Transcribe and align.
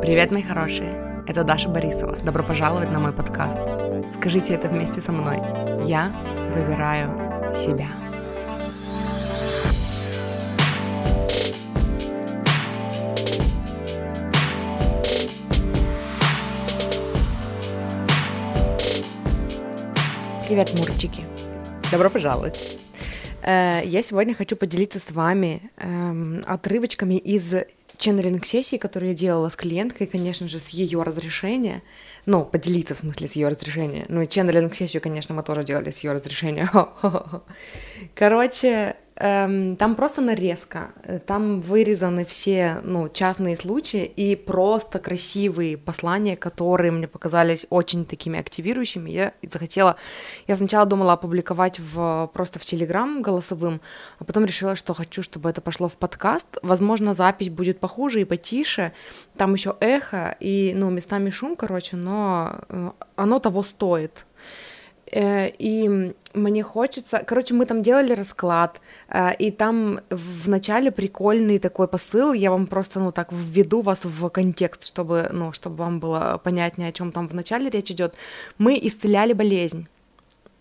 Привет, 0.00 0.30
мои 0.30 0.44
хорошие! 0.44 1.24
Это 1.26 1.42
Даша 1.42 1.68
Борисова. 1.68 2.16
Добро 2.18 2.44
пожаловать 2.44 2.88
на 2.90 3.00
мой 3.00 3.12
подкаст. 3.12 3.58
Скажите 4.14 4.54
это 4.54 4.68
вместе 4.68 5.00
со 5.00 5.10
мной. 5.10 5.38
Я 5.84 6.12
выбираю 6.54 7.52
себя. 7.52 7.88
Привет, 20.46 20.72
мурчики! 20.78 21.24
Добро 21.90 22.08
пожаловать! 22.08 22.78
Э, 23.42 23.80
я 23.84 24.02
сегодня 24.02 24.34
хочу 24.34 24.56
поделиться 24.56 25.00
с 25.00 25.10
вами 25.10 25.70
эм, 25.76 26.44
отрывочками 26.46 27.14
из 27.14 27.54
ченнелинг-сессии, 27.98 28.76
которую 28.76 29.10
я 29.10 29.16
делала 29.16 29.48
с 29.48 29.56
клиенткой, 29.56 30.06
конечно 30.06 30.48
же, 30.48 30.58
с 30.58 30.68
ее 30.68 31.02
разрешения. 31.02 31.82
Ну, 32.26 32.44
поделиться, 32.44 32.94
в 32.94 32.98
смысле, 32.98 33.28
с 33.28 33.32
ее 33.32 33.48
разрешения. 33.48 34.06
Ну, 34.08 34.22
и 34.22 34.28
ченнелинг-сессию, 34.28 35.02
конечно, 35.02 35.34
мы 35.34 35.42
тоже 35.42 35.64
делали 35.64 35.90
с 35.90 36.02
ее 36.04 36.12
разрешения. 36.12 36.68
Короче, 38.14 38.96
Эм, 39.20 39.74
там 39.74 39.96
просто 39.96 40.20
нарезка, 40.20 40.92
там 41.26 41.58
вырезаны 41.58 42.24
все, 42.24 42.78
ну, 42.84 43.08
частные 43.08 43.56
случаи 43.56 44.04
и 44.04 44.36
просто 44.36 45.00
красивые 45.00 45.76
послания, 45.76 46.36
которые 46.36 46.92
мне 46.92 47.08
показались 47.08 47.66
очень 47.68 48.04
такими 48.04 48.38
активирующими. 48.38 49.10
Я 49.10 49.32
захотела, 49.42 49.96
я 50.46 50.54
сначала 50.54 50.86
думала 50.86 51.14
опубликовать 51.14 51.80
в, 51.80 52.30
просто 52.32 52.60
в 52.60 52.62
Телеграм 52.62 53.20
голосовым, 53.20 53.80
а 54.20 54.24
потом 54.24 54.44
решила, 54.44 54.76
что 54.76 54.94
хочу, 54.94 55.24
чтобы 55.24 55.50
это 55.50 55.60
пошло 55.60 55.88
в 55.88 55.96
подкаст. 55.96 56.46
Возможно, 56.62 57.14
запись 57.14 57.48
будет 57.48 57.80
похуже 57.80 58.20
и 58.20 58.24
потише, 58.24 58.92
там 59.36 59.52
еще 59.52 59.76
эхо 59.80 60.36
и, 60.38 60.72
ну, 60.76 60.90
местами 60.90 61.30
шум, 61.30 61.56
короче, 61.56 61.96
но 61.96 62.60
э, 62.68 62.90
оно 63.16 63.40
того 63.40 63.64
стоит. 63.64 64.26
Э, 65.12 65.48
и 65.48 66.12
мне 66.34 66.62
хочется, 66.62 67.22
короче, 67.26 67.54
мы 67.54 67.66
там 67.66 67.82
делали 67.82 68.12
расклад, 68.12 68.80
э, 69.08 69.34
и 69.38 69.50
там 69.50 70.00
в 70.10 70.48
начале 70.48 70.90
прикольный 70.90 71.58
такой 71.58 71.88
посыл, 71.88 72.32
я 72.32 72.50
вам 72.50 72.66
просто, 72.66 73.00
ну, 73.00 73.10
так 73.12 73.32
введу 73.32 73.80
вас 73.80 74.04
в 74.04 74.28
контекст, 74.28 74.84
чтобы, 74.84 75.28
ну, 75.32 75.52
чтобы 75.52 75.76
вам 75.76 76.00
было 76.00 76.40
понятнее, 76.42 76.88
о 76.88 76.92
чем 76.92 77.12
там 77.12 77.28
в 77.28 77.34
начале 77.34 77.70
речь 77.70 77.90
идет. 77.90 78.14
Мы 78.58 78.78
исцеляли 78.82 79.32
болезнь. 79.32 79.86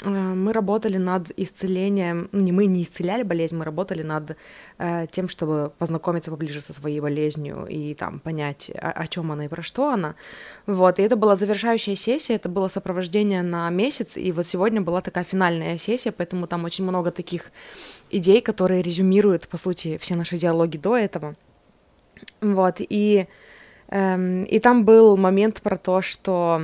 Э, 0.03 0.09
мы 0.09 0.53
работали 0.53 0.97
над 0.97 1.31
исцелением, 1.37 2.29
ну 2.31 2.41
не 2.41 2.51
мы 2.51 2.65
не 2.65 2.83
исцеляли 2.83 3.23
болезнь, 3.23 3.55
мы 3.55 3.65
работали 3.65 4.03
над 4.03 4.37
э, 4.77 5.07
тем, 5.11 5.27
чтобы 5.27 5.71
познакомиться 5.77 6.31
поближе 6.31 6.61
со 6.61 6.73
своей 6.73 6.99
болезнью 6.99 7.65
и 7.67 7.93
там 7.95 8.19
понять, 8.19 8.71
о, 8.75 8.91
о 8.91 9.07
чем 9.07 9.31
она 9.31 9.45
и 9.45 9.47
про 9.47 9.63
что 9.63 9.89
она. 9.89 10.15
Вот, 10.67 10.99
и 10.99 11.01
это 11.03 11.15
была 11.15 11.35
завершающая 11.35 11.95
сессия, 11.95 12.35
это 12.35 12.49
было 12.49 12.67
сопровождение 12.67 13.41
на 13.41 13.69
месяц, 13.69 14.17
и 14.17 14.31
вот 14.31 14.47
сегодня 14.47 14.81
была 14.81 15.01
такая 15.01 15.23
финальная 15.23 15.77
сессия, 15.77 16.11
поэтому 16.11 16.47
там 16.47 16.65
очень 16.65 16.85
много 16.85 17.11
таких 17.11 17.51
идей, 18.11 18.41
которые 18.41 18.83
резюмируют, 18.83 19.47
по 19.47 19.57
сути, 19.57 19.97
все 19.97 20.15
наши 20.15 20.37
диалоги 20.37 20.77
до 20.77 20.95
этого. 20.95 21.35
Вот, 22.41 22.75
и, 22.79 23.27
эм, 23.89 24.43
и 24.43 24.59
там 24.59 24.85
был 24.85 25.17
момент 25.17 25.61
про 25.61 25.77
то, 25.77 26.01
что 26.01 26.61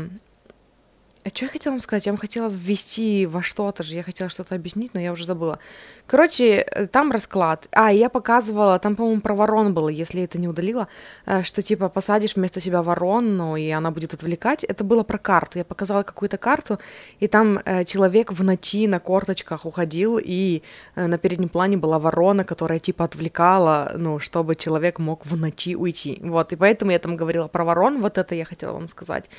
а 1.26 1.30
что 1.30 1.46
я 1.46 1.52
хотела 1.52 1.74
вам 1.74 1.82
сказать? 1.82 2.06
Я 2.06 2.12
вам 2.12 2.20
хотела 2.20 2.50
ввести 2.50 3.26
во 3.26 3.42
что-то 3.42 3.82
же, 3.84 3.96
я 3.96 4.04
хотела 4.04 4.30
что-то 4.30 4.56
объяснить, 4.56 4.94
но 4.94 5.00
я 5.00 5.12
уже 5.14 5.26
забыла. 5.26 5.60
Короче, 6.06 6.66
э, 6.70 6.88
там 6.88 7.12
расклад. 7.12 7.68
А, 7.72 7.94
я 7.94 8.10
показывала, 8.10 8.78
там, 8.78 8.96
по-моему, 8.96 9.22
про 9.22 9.34
ворон 9.34 9.74
было, 9.74 9.88
если 9.88 10.22
это 10.22 10.38
не 10.38 10.50
удалила, 10.50 10.90
э, 11.26 11.44
что, 11.44 11.62
типа, 11.62 11.88
посадишь 11.88 12.36
вместо 12.36 12.60
себя 12.60 12.82
ворону, 12.82 13.56
и 13.56 13.70
она 13.70 13.92
будет 13.92 14.14
отвлекать. 14.14 14.66
Это 14.66 14.84
было 14.84 15.04
про 15.04 15.18
карту. 15.18 15.60
Я 15.60 15.64
показала 15.64 16.04
какую-то 16.04 16.38
карту, 16.38 16.80
и 17.22 17.28
там 17.28 17.60
э, 17.64 17.86
человек 17.86 18.34
в 18.34 18.44
ночи 18.44 18.86
на 18.88 19.00
корточках 19.00 19.66
уходил, 19.66 20.20
и 20.22 20.62
на 20.96 21.18
переднем 21.18 21.48
плане 21.50 21.78
была 21.78 22.00
ворона, 22.00 22.44
которая, 22.44 22.80
типа, 22.80 23.06
отвлекала, 23.06 23.94
ну, 23.96 24.20
чтобы 24.20 24.56
человек 24.56 25.00
мог 25.00 25.26
в 25.26 25.38
ночи 25.38 25.76
уйти. 25.76 26.20
Вот, 26.22 26.52
и 26.52 26.58
поэтому 26.58 26.92
я 26.92 27.00
там 27.00 27.16
говорила 27.16 27.48
про 27.48 27.64
ворон, 27.64 28.02
вот 28.02 28.18
это 28.18 28.36
я 28.36 28.44
хотела 28.44 28.74
вам 28.74 28.90
сказать. 28.90 29.30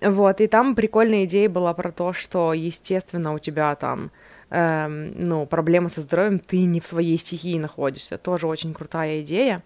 Вот, 0.00 0.40
и 0.40 0.46
там 0.46 0.74
прикольная 0.74 1.24
идея 1.24 1.48
была 1.48 1.74
про 1.74 1.90
то, 1.90 2.12
что, 2.12 2.52
естественно, 2.52 3.34
у 3.34 3.38
тебя 3.38 3.74
там, 3.74 4.10
эм, 4.50 5.12
ну, 5.28 5.46
проблемы 5.46 5.90
со 5.90 6.02
здоровьем, 6.02 6.38
ты 6.38 6.64
не 6.64 6.80
в 6.80 6.86
своей 6.86 7.18
стихии 7.18 7.58
находишься. 7.58 8.16
Тоже 8.16 8.46
очень 8.46 8.74
крутая 8.74 9.22
идея. 9.22 9.62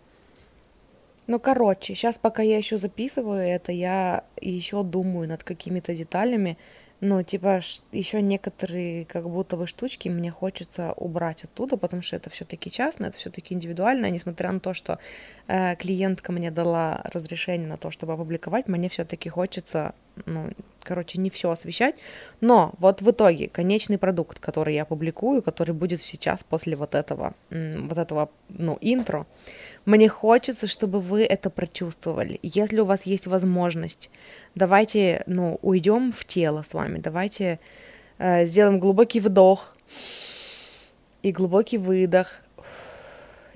Ну, 1.26 1.38
короче, 1.38 1.94
сейчас, 1.94 2.19
пока 2.19 2.43
я 2.43 2.56
еще 2.56 2.78
записываю 2.78 3.41
это, 3.41 3.72
я 3.72 4.25
еще 4.41 4.82
думаю 4.82 5.28
над 5.28 5.44
какими-то 5.44 5.94
деталями, 5.94 6.59
ну, 7.00 7.20
типа, 7.22 7.60
еще 7.91 8.22
некоторые 8.22 9.04
как 9.06 9.28
будто 9.28 9.56
бы 9.56 9.66
штучки 9.66 10.09
мне 10.09 10.31
хочется 10.31 10.93
убрать 10.93 11.43
оттуда, 11.43 11.76
потому 11.76 12.00
что 12.00 12.14
это 12.14 12.31
все-таки 12.31 12.70
частно, 12.70 13.06
это 13.06 13.19
все-таки 13.19 13.54
индивидуально, 13.54 14.09
несмотря 14.09 14.53
на 14.53 14.60
то, 14.60 14.72
что 14.72 15.00
э, 15.49 15.75
клиентка 15.76 16.31
мне 16.31 16.53
дала 16.53 17.00
разрешение 17.12 17.66
на 17.66 17.76
то, 17.76 17.91
чтобы 17.91 18.12
опубликовать, 18.12 18.69
мне 18.69 18.88
все-таки 18.88 19.28
хочется, 19.28 19.97
ну, 20.27 20.49
короче, 20.83 21.19
не 21.19 21.31
все 21.31 21.50
освещать. 21.50 21.95
Но 22.41 22.73
вот 22.78 23.03
в 23.03 23.11
итоге 23.11 23.49
конечный 23.49 23.99
продукт, 23.99 24.39
который 24.39 24.75
я 24.75 24.84
публикую, 24.84 25.43
который 25.43 25.75
будет 25.75 26.03
сейчас 26.03 26.43
после 26.43 26.77
вот 26.77 26.95
этого, 26.95 27.34
вот 27.50 27.99
этого, 27.99 28.31
ну, 28.49 28.78
интро, 28.81 29.27
мне 29.84 30.09
хочется, 30.09 30.67
чтобы 30.67 31.00
вы 31.00 31.23
это 31.25 31.50
прочувствовали. 31.50 32.39
Если 32.43 32.81
у 32.81 32.84
вас 32.84 33.05
есть 33.05 33.27
возможность, 33.27 34.11
давайте, 34.55 35.23
ну, 35.27 35.59
уйдем 35.62 36.12
в 36.12 36.25
тело 36.25 36.65
с 36.69 36.75
вами, 36.75 36.99
давайте 36.99 37.59
э, 38.19 38.47
сделаем 38.47 38.79
глубокий 38.79 39.21
вдох 39.21 39.77
и 41.23 41.33
глубокий 41.33 41.79
выдох 41.79 42.43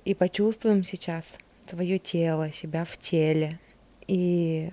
и 0.04 0.14
почувствуем 0.14 0.84
сейчас 0.84 1.38
свое 1.68 1.98
тело, 1.98 2.52
себя 2.52 2.84
в 2.84 2.96
теле 2.96 3.58
и 4.06 4.70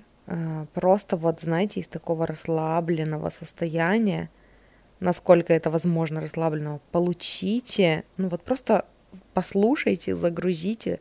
просто 0.74 1.18
вот, 1.18 1.42
знаете, 1.42 1.80
из 1.80 1.88
такого 1.88 2.26
расслабленного 2.28 3.30
состояния, 3.30 4.30
насколько 5.00 5.54
это 5.54 5.70
возможно 5.70 6.22
расслабленного, 6.22 6.80
получите, 6.92 8.04
ну 8.18 8.30
вот 8.30 8.44
просто 8.44 8.86
послушайте, 9.34 10.16
загрузите 10.16 11.00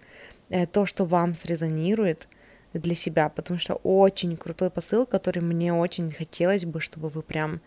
Э, 0.53 0.67
то, 0.67 0.85
что 0.85 1.07
вам 1.07 1.35
срезонирует 1.35 2.29
для 2.75 2.95
себя, 2.95 3.31
потому 3.31 3.59
что 3.59 3.75
очень 3.83 4.37
крутой 4.37 4.69
посыл, 4.71 5.07
который 5.07 5.43
мне 5.43 5.73
очень 5.73 6.13
хотелось 6.13 6.67
бы, 6.67 6.81
чтобы 6.81 7.09
вы 7.09 7.23
прям 7.23 7.63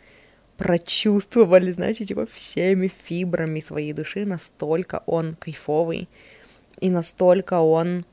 прочувствовали, 0.57 1.71
знаете, 1.71 2.05
типа 2.05 2.27
всеми 2.27 2.87
фибрами 2.87 3.59
своей 3.61 3.93
души, 3.93 4.25
настолько 4.25 5.01
он 5.07 5.33
кайфовый, 5.33 6.07
и 6.79 6.91
настолько 6.91 7.59
он, 7.59 8.05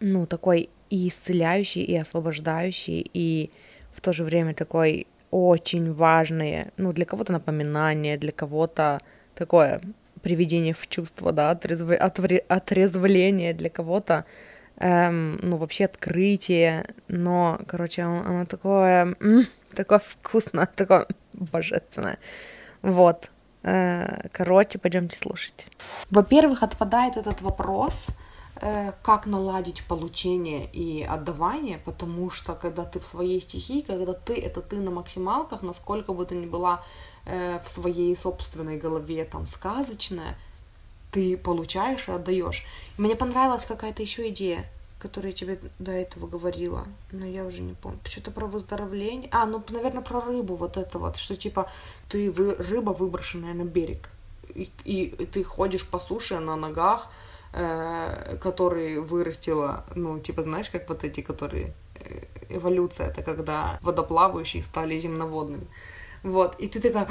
ну, 0.00 0.26
такой 0.26 0.68
и 0.90 1.08
исцеляющий, 1.08 1.82
и 1.82 1.96
освобождающий, 1.96 3.08
и 3.12 3.50
в 3.92 4.00
то 4.00 4.12
же 4.12 4.24
время 4.24 4.54
такой 4.54 5.06
очень 5.30 5.92
важное, 5.92 6.72
ну, 6.76 6.92
для 6.92 7.04
кого-то 7.04 7.32
напоминание, 7.32 8.16
для 8.16 8.32
кого-то 8.32 9.00
такое 9.34 9.80
приведение 10.22 10.74
в 10.74 10.86
чувство, 10.88 11.32
да, 11.32 11.50
отрезв... 11.50 11.90
отвре... 11.90 12.38
отрезвление 12.48 13.54
для 13.54 13.70
кого-то, 13.70 14.24
эм, 14.78 15.38
ну, 15.42 15.56
вообще 15.56 15.84
открытие, 15.84 16.86
но, 17.08 17.58
короче, 17.66 18.02
оно, 18.02 18.44
такое, 18.46 19.14
такое 19.74 19.98
вкусное, 19.98 20.66
такое 20.76 21.06
божественное. 21.32 22.18
Вот. 22.82 23.30
Э, 23.62 24.28
короче, 24.32 24.78
пойдемте 24.78 25.16
слушать. 25.16 25.68
Во-первых, 26.10 26.62
отпадает 26.62 27.16
этот 27.16 27.42
вопрос, 27.42 28.06
как 28.58 29.26
наладить 29.26 29.84
получение 29.84 30.68
и 30.72 31.02
отдавание, 31.02 31.78
потому 31.84 32.30
что 32.30 32.54
когда 32.54 32.84
ты 32.84 33.00
в 33.00 33.06
своей 33.06 33.40
стихии, 33.40 33.82
когда 33.82 34.14
ты 34.14 34.34
это 34.34 34.62
ты 34.62 34.76
на 34.76 34.90
максималках, 34.90 35.62
насколько 35.62 36.14
бы 36.14 36.24
ты 36.24 36.36
ни 36.36 36.46
была 36.46 36.82
э, 37.26 37.58
в 37.60 37.68
своей 37.68 38.16
собственной 38.16 38.78
голове 38.78 39.24
там 39.24 39.46
сказочное, 39.46 40.38
ты 41.12 41.36
получаешь 41.36 42.08
и 42.08 42.12
отдаешь. 42.12 42.64
мне 42.98 43.16
понравилась 43.16 43.64
какая-то 43.64 44.02
еще 44.02 44.28
идея, 44.28 44.66
которую 44.98 45.32
я 45.32 45.36
тебе 45.36 45.60
до 45.78 45.92
этого 45.92 46.26
говорила, 46.26 46.86
но 47.12 47.26
я 47.26 47.44
уже 47.44 47.60
не 47.62 47.74
помню. 47.74 47.98
Что-то 48.04 48.30
про 48.30 48.46
выздоровление. 48.46 49.28
А, 49.32 49.46
ну, 49.46 49.62
наверное, 49.68 50.02
про 50.02 50.20
рыбу 50.20 50.56
вот 50.56 50.76
это 50.76 50.98
вот, 50.98 51.16
что 51.16 51.36
типа 51.36 51.70
ты 52.08 52.30
вы, 52.30 52.54
рыба 52.54 52.90
выброшенная 52.90 53.54
на 53.54 53.64
берег, 53.64 54.08
и, 54.54 54.70
и 54.84 55.26
ты 55.26 55.44
ходишь 55.44 55.86
по 55.86 55.98
суше 55.98 56.38
на 56.38 56.56
ногах, 56.56 57.08
э, 57.52 58.36
которые 58.40 59.00
вырастила, 59.00 59.84
ну, 59.94 60.18
типа, 60.18 60.42
знаешь, 60.42 60.70
как 60.70 60.88
вот 60.88 61.04
эти, 61.04 61.20
которые 61.20 61.74
э, 61.94 62.24
эволюция, 62.48 63.08
это 63.08 63.22
когда 63.22 63.78
водоплавающие 63.82 64.62
стали 64.62 64.98
земноводными. 64.98 65.66
Вот, 66.22 66.56
и 66.58 66.68
ты 66.68 66.80
такая... 66.80 67.08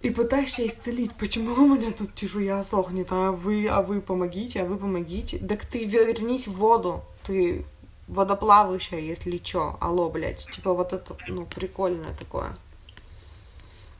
И 0.00 0.10
пытаешься 0.10 0.66
исцелить. 0.66 1.12
Почему 1.16 1.52
у 1.54 1.76
меня 1.76 1.90
тут 1.90 2.14
чешуя 2.14 2.64
сохнет? 2.64 3.08
А 3.10 3.32
вы, 3.32 3.66
а 3.66 3.82
вы 3.82 4.00
помогите, 4.00 4.62
а 4.62 4.64
вы 4.64 4.78
помогите. 4.78 5.38
Так 5.38 5.66
ты 5.66 5.84
вернись 5.84 6.46
в 6.46 6.54
воду. 6.54 7.02
Ты 7.24 7.66
водоплавающая, 8.10 8.98
если 8.98 9.36
чё, 9.38 9.76
алло, 9.80 10.10
блядь, 10.10 10.46
типа 10.50 10.74
вот 10.74 10.92
это, 10.92 11.16
ну, 11.28 11.46
прикольное 11.46 12.14
такое. 12.14 12.56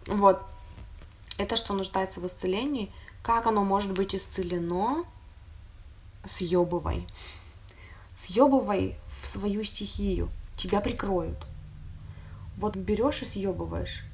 Вот, 0.06 0.42
это 1.38 1.56
что 1.56 1.74
нуждается 1.74 2.18
в 2.20 2.26
исцелении, 2.26 2.92
как 3.22 3.46
оно 3.46 3.64
может 3.64 3.92
быть 3.92 4.14
исцелено, 4.14 5.04
съебывай. 6.28 7.06
Съебывай 8.14 8.96
в 9.22 9.28
свою 9.28 9.64
стихию, 9.64 10.30
тебя 10.56 10.80
прикроют. 10.80 11.46
Вот 12.56 12.76
берешь 12.76 13.22
и 13.22 13.24
съебываешь 13.24 14.04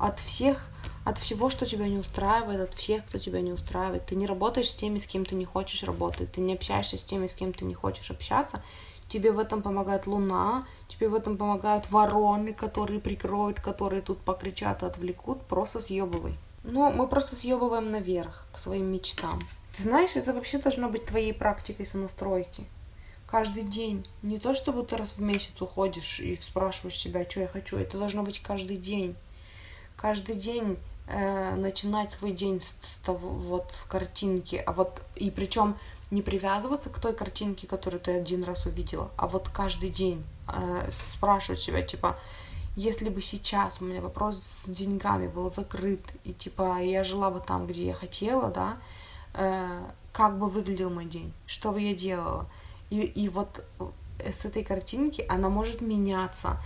от 0.00 0.18
всех, 0.18 0.70
от 1.04 1.18
всего, 1.18 1.50
что 1.50 1.66
тебя 1.66 1.86
не 1.86 1.98
устраивает, 1.98 2.60
от 2.60 2.74
всех, 2.74 3.04
кто 3.04 3.18
тебя 3.18 3.42
не 3.42 3.52
устраивает. 3.52 4.06
Ты 4.06 4.14
не 4.16 4.26
работаешь 4.26 4.70
с 4.70 4.74
теми, 4.74 4.98
с 4.98 5.06
кем 5.06 5.24
ты 5.24 5.34
не 5.34 5.44
хочешь 5.44 5.82
работать, 5.84 6.32
ты 6.32 6.40
не 6.40 6.54
общаешься 6.54 6.98
с 6.98 7.04
теми, 7.04 7.26
с 7.26 7.34
кем 7.34 7.52
ты 7.52 7.64
не 7.64 7.74
хочешь 7.74 8.10
общаться. 8.10 8.62
Тебе 9.08 9.30
в 9.32 9.38
этом 9.38 9.60
помогает 9.60 10.06
луна, 10.06 10.64
тебе 10.88 11.08
в 11.08 11.14
этом 11.14 11.36
помогают 11.36 11.90
вороны, 11.90 12.54
которые 12.54 13.00
прикроют, 13.00 13.60
которые 13.60 14.02
тут 14.02 14.18
покричат 14.18 14.82
и 14.82 14.86
отвлекут. 14.86 15.42
Просто 15.42 15.80
съебывай. 15.80 16.36
Ну, 16.70 16.92
мы 16.92 17.06
просто 17.06 17.36
съебываем 17.36 17.90
наверх 17.90 18.46
к 18.52 18.58
своим 18.58 18.86
мечтам. 18.86 19.40
Ты 19.76 19.82
знаешь, 19.84 20.16
это 20.16 20.32
вообще 20.32 20.58
должно 20.58 20.88
быть 20.88 21.06
твоей 21.06 21.32
практикой 21.32 21.86
сонастройки. 21.86 22.64
Каждый 23.26 23.62
день. 23.62 24.06
Не 24.22 24.38
то, 24.38 24.54
чтобы 24.54 24.84
ты 24.84 24.96
раз 24.96 25.12
в 25.12 25.22
месяц 25.22 25.60
уходишь 25.60 26.20
и 26.20 26.36
спрашиваешь 26.40 26.96
себя, 26.96 27.28
что 27.28 27.40
я 27.40 27.46
хочу. 27.46 27.78
Это 27.78 27.98
должно 27.98 28.22
быть 28.22 28.40
каждый 28.40 28.76
день 28.76 29.16
каждый 30.00 30.34
день 30.34 30.78
э, 31.08 31.54
начинать 31.54 32.12
свой 32.12 32.32
день 32.32 32.60
с, 32.60 32.74
с 32.86 32.98
того 33.04 33.28
вот 33.28 33.72
с 33.72 33.84
картинки, 33.88 34.62
а 34.64 34.72
вот 34.72 35.02
и 35.14 35.30
причем 35.30 35.76
не 36.10 36.22
привязываться 36.22 36.88
к 36.88 36.98
той 36.98 37.12
картинке, 37.12 37.66
которую 37.66 38.00
ты 38.00 38.12
один 38.12 38.42
раз 38.42 38.66
увидела, 38.66 39.10
а 39.16 39.28
вот 39.28 39.48
каждый 39.48 39.90
день 39.90 40.24
э, 40.48 40.90
спрашивать 41.12 41.60
себя, 41.60 41.82
типа, 41.82 42.16
если 42.76 43.08
бы 43.08 43.22
сейчас 43.22 43.80
у 43.80 43.84
меня 43.84 44.00
вопрос 44.00 44.64
с 44.64 44.68
деньгами 44.68 45.26
был 45.26 45.50
закрыт, 45.50 46.00
и 46.24 46.32
типа 46.32 46.82
я 46.82 47.04
жила 47.04 47.30
бы 47.30 47.40
там, 47.40 47.66
где 47.66 47.86
я 47.86 47.94
хотела, 47.94 48.50
да, 48.50 48.76
э, 49.34 49.90
как 50.12 50.38
бы 50.38 50.48
выглядел 50.48 50.90
мой 50.90 51.04
день, 51.04 51.32
что 51.46 51.72
бы 51.72 51.80
я 51.80 51.94
делала. 51.94 52.48
И, 52.90 53.00
и 53.00 53.28
вот 53.28 53.64
э, 54.18 54.32
с 54.32 54.44
этой 54.44 54.64
картинки 54.64 55.24
она 55.28 55.48
может 55.48 55.80
меняться, 55.80 56.56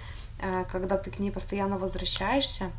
э, 0.40 0.64
когда 0.70 0.96
ты 0.98 1.10
к 1.10 1.18
ней 1.18 1.30
постоянно 1.30 1.78
возвращаешься, 1.78 2.70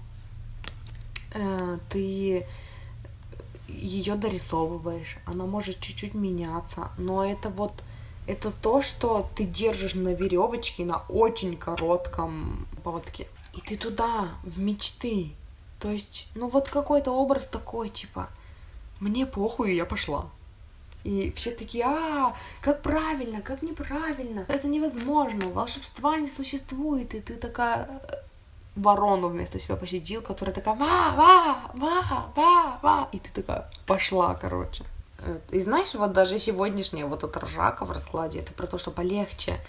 Э, 1.36 1.80
ты 1.90 2.46
ее 3.68 4.16
дорисовываешь, 4.16 5.18
она 5.26 5.46
может 5.46 5.82
чуть-чуть 5.82 6.14
меняться, 6.14 6.92
но 6.98 7.26
это 7.26 7.50
вот 7.50 7.84
это 8.28 8.52
то, 8.52 8.82
что 8.82 9.30
ты 9.36 9.46
держишь 9.46 9.96
на 9.96 10.14
веревочке 10.14 10.86
на 10.86 11.04
очень 11.10 11.58
коротком 11.58 12.68
поводке. 12.84 13.28
И 13.54 13.62
ты 13.62 13.78
туда, 13.78 14.30
в 14.44 14.60
мечты. 14.60 15.32
То 15.80 15.92
есть, 15.92 16.28
ну 16.36 16.48
вот 16.48 16.70
какой-то 16.70 17.12
образ 17.12 17.48
такой, 17.48 17.90
типа, 17.90 18.30
мне 19.00 19.26
похуй, 19.26 19.76
я 19.76 19.86
пошла. 19.86 20.30
И 21.04 21.32
все 21.36 21.52
такие, 21.52 21.86
а, 21.86 22.36
как 22.62 22.82
правильно, 22.82 23.42
как 23.42 23.62
неправильно, 23.62 24.46
это 24.48 24.68
невозможно, 24.68 25.50
волшебства 25.50 26.18
не 26.18 26.28
существует, 26.28 27.14
и 27.14 27.22
ты 27.22 27.36
такая, 27.36 28.02
ворону 28.76 29.30
вместо 29.30 29.60
себя 29.60 29.76
посетил, 29.76 30.22
которая 30.22 30.54
такая 30.54 30.76
ва, 30.76 31.14
ва, 31.16 31.72
ва, 31.76 32.32
ва, 32.36 32.80
ва, 32.82 33.10
и 33.12 33.20
ты 33.20 33.30
такая 33.30 33.70
пошла, 33.86 34.36
короче. 34.36 34.84
Э, 35.26 35.40
и 35.52 35.60
знаешь, 35.60 35.94
вот 35.94 36.14
даже 36.14 36.40
сегодняшняя 36.40 37.06
вот 37.06 37.24
эта 37.24 37.40
ржака 37.40 37.86
в 37.86 37.92
раскладе, 37.92 38.40
это 38.40 38.54
про 38.54 38.68
то, 38.68 38.78
что 38.78 38.92
полегче, 38.92 39.60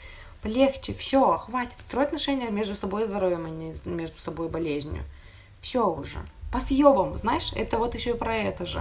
полегче, 0.43 0.95
все, 0.95 1.39
хватит 1.39 1.79
строить 1.81 2.09
отношения 2.09 2.51
между 2.51 2.75
собой 2.75 3.05
и 3.05 3.07
здоровьем, 3.07 3.47
а 3.47 3.51
не 3.51 3.75
между 3.85 4.19
собой 4.19 4.47
и 4.47 4.51
болезнью. 4.51 5.05
Все 5.61 5.89
уже. 5.89 6.19
По 6.53 6.61
съебам, 6.61 7.17
знаешь, 7.17 7.53
это 7.55 7.79
вот 7.79 7.95
еще 7.95 8.11
и 8.11 8.17
про 8.17 8.35
это 8.37 8.67
же 8.67 8.81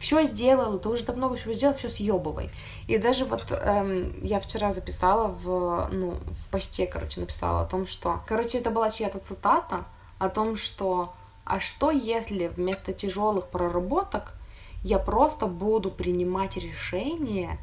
все 0.00 0.24
сделала, 0.24 0.78
ты 0.78 0.88
уже 0.88 1.04
так 1.04 1.16
много 1.16 1.36
сделал, 1.36 1.74
все 1.74 1.88
съебывай. 1.88 2.50
И 2.86 2.96
даже 2.96 3.26
вот 3.26 3.44
эм, 3.50 4.18
я 4.22 4.40
вчера 4.40 4.72
записала 4.72 5.28
в, 5.28 5.88
ну, 5.92 6.12
в 6.26 6.48
посте, 6.50 6.86
короче, 6.86 7.20
написала 7.20 7.62
о 7.62 7.66
том, 7.66 7.86
что, 7.86 8.20
короче, 8.26 8.58
это 8.58 8.70
была 8.70 8.90
чья-то 8.90 9.18
цитата 9.18 9.84
о 10.18 10.30
том, 10.30 10.56
что, 10.56 11.12
а 11.44 11.60
что 11.60 11.90
если 11.90 12.48
вместо 12.48 12.92
тяжелых 12.94 13.48
проработок 13.48 14.34
я 14.82 14.98
просто 14.98 15.46
буду 15.46 15.90
принимать 15.90 16.56
решения 16.56 17.58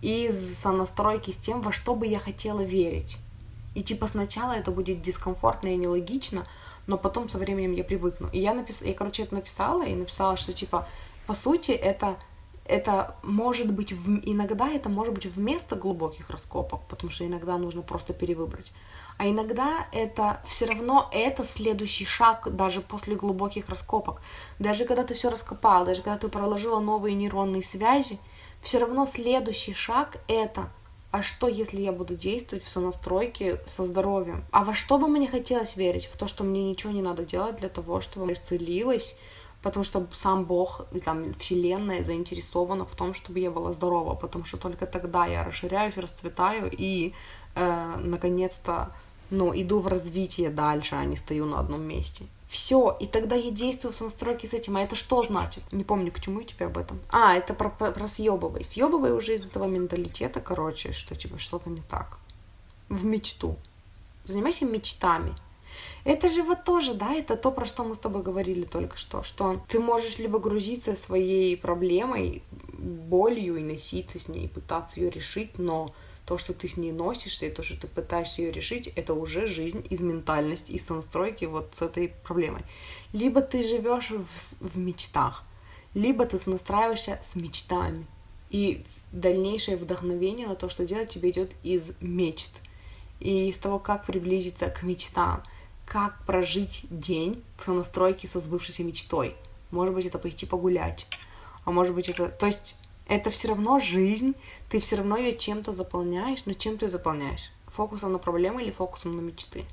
из 0.00 0.58
сонастройки 0.58 1.30
с 1.30 1.36
тем, 1.36 1.60
во 1.62 1.72
что 1.72 1.94
бы 1.94 2.06
я 2.06 2.18
хотела 2.18 2.60
верить. 2.60 3.18
И 3.74 3.82
типа 3.82 4.06
сначала 4.06 4.52
это 4.52 4.70
будет 4.70 5.00
дискомфортно 5.00 5.68
и 5.68 5.76
нелогично, 5.76 6.46
но 6.86 6.98
потом 6.98 7.28
со 7.28 7.38
временем 7.38 7.72
я 7.72 7.84
привыкну. 7.84 8.28
И 8.32 8.38
я 8.38 8.52
написала, 8.52 8.88
я, 8.88 8.94
короче, 8.94 9.22
это 9.22 9.34
написала 9.34 9.84
и 9.84 9.94
написала, 9.94 10.36
что 10.36 10.52
типа 10.52 10.86
по 11.26 11.34
сути, 11.34 11.70
это, 11.70 12.16
это 12.64 13.16
может 13.22 13.72
быть, 13.72 13.92
в, 13.92 14.20
иногда 14.24 14.68
это 14.70 14.88
может 14.88 15.14
быть 15.14 15.26
вместо 15.26 15.74
глубоких 15.74 16.30
раскопок, 16.30 16.82
потому 16.88 17.10
что 17.10 17.26
иногда 17.26 17.58
нужно 17.58 17.82
просто 17.82 18.12
перевыбрать. 18.12 18.72
А 19.18 19.28
иногда 19.28 19.86
это 19.92 20.40
все 20.46 20.66
равно 20.66 21.08
это 21.12 21.44
следующий 21.44 22.04
шаг 22.04 22.54
даже 22.54 22.80
после 22.80 23.16
глубоких 23.16 23.68
раскопок. 23.68 24.22
Даже 24.58 24.84
когда 24.84 25.02
ты 25.02 25.14
все 25.14 25.28
раскопал, 25.28 25.84
даже 25.84 26.02
когда 26.02 26.18
ты 26.18 26.28
проложила 26.28 26.80
новые 26.80 27.14
нейронные 27.14 27.62
связи, 27.62 28.18
все 28.60 28.78
равно 28.78 29.06
следующий 29.06 29.74
шаг 29.74 30.18
это 30.28 30.70
а 31.12 31.20
что, 31.20 31.46
если 31.46 31.82
я 31.82 31.92
буду 31.92 32.14
действовать 32.14 32.64
в 32.64 32.70
сонастройке 32.70 33.60
со 33.66 33.84
здоровьем? 33.84 34.46
А 34.50 34.64
во 34.64 34.72
что 34.72 34.96
бы 34.96 35.08
мне 35.08 35.28
хотелось 35.28 35.76
верить? 35.76 36.06
В 36.06 36.16
то, 36.16 36.26
что 36.26 36.42
мне 36.42 36.64
ничего 36.64 36.90
не 36.90 37.02
надо 37.02 37.26
делать 37.26 37.56
для 37.56 37.68
того, 37.68 38.00
чтобы 38.00 38.32
исцелилась, 38.32 39.14
потому 39.62 39.84
что 39.84 40.06
сам 40.12 40.44
Бог 40.44 40.86
там 41.04 41.34
Вселенная 41.34 42.04
заинтересована 42.04 42.84
в 42.84 42.94
том, 42.94 43.14
чтобы 43.14 43.38
я 43.38 43.50
была 43.50 43.72
здорова, 43.72 44.14
потому 44.14 44.44
что 44.44 44.56
только 44.56 44.86
тогда 44.86 45.26
я 45.26 45.44
расширяюсь, 45.44 45.96
расцветаю 45.96 46.70
и 46.70 47.14
э, 47.54 47.96
наконец-то 47.98 48.92
ну, 49.30 49.52
иду 49.54 49.80
в 49.80 49.86
развитие 49.86 50.50
дальше, 50.50 50.94
а 50.94 51.04
не 51.04 51.16
стою 51.16 51.46
на 51.46 51.58
одном 51.58 51.82
месте. 51.82 52.26
Все, 52.46 52.94
и 53.00 53.06
тогда 53.06 53.34
я 53.34 53.50
действую 53.50 53.92
в 53.92 53.96
самостройке 53.96 54.46
с 54.46 54.52
этим. 54.52 54.76
А 54.76 54.82
это 54.82 54.94
что 54.94 55.22
значит? 55.22 55.62
Не 55.72 55.84
помню, 55.84 56.12
к 56.12 56.20
чему 56.20 56.40
я 56.40 56.46
тебе 56.46 56.66
об 56.66 56.76
этом. 56.76 57.00
А, 57.08 57.34
это 57.34 57.54
про, 57.54 57.70
про, 57.70 57.92
про 57.92 58.06
съебывай. 58.06 58.62
Съебывай 58.62 59.12
уже 59.12 59.34
из 59.34 59.46
этого 59.46 59.66
менталитета, 59.66 60.42
короче, 60.42 60.92
что 60.92 61.14
типа 61.14 61.38
что-то 61.38 61.70
не 61.70 61.80
так. 61.80 62.18
В 62.90 63.06
мечту. 63.06 63.56
Занимайся 64.24 64.66
мечтами. 64.66 65.34
Это 66.04 66.28
же 66.28 66.42
вот 66.42 66.64
тоже, 66.64 66.94
да, 66.94 67.14
это 67.14 67.36
то, 67.36 67.52
про 67.52 67.64
что 67.64 67.84
мы 67.84 67.94
с 67.94 67.98
тобой 67.98 68.22
говорили 68.22 68.64
только 68.64 68.96
что, 68.96 69.22
что 69.22 69.60
ты 69.68 69.78
можешь 69.78 70.18
либо 70.18 70.40
грузиться 70.40 70.96
своей 70.96 71.56
проблемой, 71.56 72.42
болью 72.72 73.56
и 73.56 73.62
носиться 73.62 74.18
с 74.18 74.28
ней, 74.28 74.48
пытаться 74.48 74.98
ее 74.98 75.10
решить, 75.10 75.58
но 75.58 75.94
то, 76.26 76.38
что 76.38 76.54
ты 76.54 76.66
с 76.66 76.76
ней 76.76 76.92
носишься, 76.92 77.46
и 77.46 77.50
то, 77.50 77.62
что 77.62 77.76
ты 77.76 77.86
пытаешься 77.86 78.42
ее 78.42 78.52
решить, 78.52 78.88
это 78.88 79.14
уже 79.14 79.46
жизнь 79.46 79.84
из 79.90 80.00
ментальности, 80.00 80.72
из 80.72 80.88
настройки 80.88 81.44
вот 81.44 81.74
с 81.74 81.82
этой 81.82 82.08
проблемой. 82.08 82.62
Либо 83.12 83.40
ты 83.40 83.62
живешь 83.62 84.10
в, 84.10 84.26
в 84.60 84.78
мечтах, 84.78 85.44
либо 85.94 86.24
ты 86.24 86.38
настраиваешься 86.46 87.20
с 87.24 87.36
мечтами. 87.36 88.06
И 88.50 88.84
дальнейшее 89.12 89.76
вдохновение 89.76 90.46
на 90.46 90.56
то, 90.56 90.68
что 90.68 90.84
делать, 90.84 91.10
тебе 91.10 91.30
идет 91.30 91.52
из 91.62 91.92
мечт. 92.00 92.52
И 93.18 93.48
из 93.48 93.56
того, 93.56 93.78
как 93.78 94.04
приблизиться 94.04 94.68
к 94.68 94.82
мечтам 94.82 95.42
как 95.92 96.24
прожить 96.24 96.86
день 96.88 97.44
в 97.58 97.64
сонастройке 97.64 98.26
со 98.26 98.40
сбывшейся 98.40 98.82
мечтой. 98.82 99.36
Может 99.70 99.94
быть, 99.94 100.06
это 100.06 100.18
пойти 100.18 100.46
погулять. 100.46 101.06
А 101.66 101.70
может 101.70 101.94
быть, 101.94 102.08
это... 102.08 102.28
То 102.28 102.46
есть, 102.46 102.76
это 103.08 103.28
все 103.28 103.48
равно 103.48 103.78
жизнь, 103.78 104.34
ты 104.70 104.80
все 104.80 104.96
равно 104.96 105.18
ее 105.18 105.36
чем-то 105.36 105.74
заполняешь, 105.74 106.46
но 106.46 106.54
чем 106.54 106.78
ты 106.78 106.88
заполняешь? 106.88 107.50
Фокусом 107.66 108.12
на 108.12 108.18
проблемы 108.18 108.62
или 108.62 108.70
фокусом 108.70 109.16
на 109.16 109.20
мечты? 109.20 109.66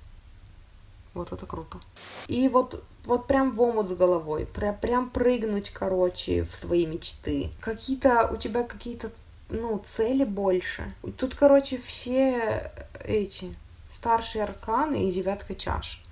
Вот 1.13 1.31
это 1.31 1.45
круто. 1.45 1.79
И 2.27 2.49
вот, 2.49 2.83
вот 3.05 3.25
прям 3.25 3.53
в 3.53 3.61
омут 3.61 3.87
с 3.87 3.95
головой, 3.95 4.45
прям, 4.45 4.77
прям 4.77 5.09
прыгнуть, 5.09 5.69
короче, 5.69 6.43
в 6.43 6.49
свои 6.49 6.85
мечты. 6.85 7.49
Какие-то, 7.61 8.29
у 8.29 8.35
тебя 8.35 8.63
какие-то, 8.63 9.09
ну, 9.49 9.81
цели 9.85 10.25
больше. 10.25 10.93
Тут, 11.17 11.35
короче, 11.35 11.77
все 11.77 12.73
эти 13.05 13.55
старшие 13.89 14.43
арканы 14.43 15.07
и 15.07 15.11
девятка 15.11 15.55
чаш. 15.55 16.03